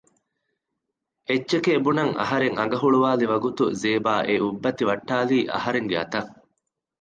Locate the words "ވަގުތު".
3.33-3.63